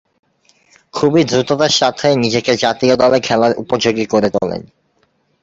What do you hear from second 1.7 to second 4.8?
সাথে নিজেকে জাতীয় দলে খেলার উপযোগী করে তোলেন।